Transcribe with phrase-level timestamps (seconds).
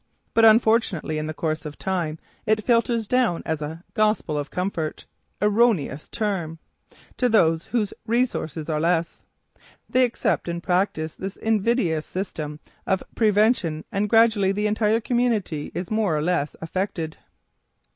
[0.33, 2.17] But, unfortunately, in the course of time
[2.47, 5.05] it filters down as a "gospel of comfort"
[5.39, 6.57] erroneous term!
[7.17, 9.21] to those whose resources are less.
[9.87, 15.91] They accept and practice this invidious system of prevention and gradually the entire community is
[15.91, 17.17] more or less affected.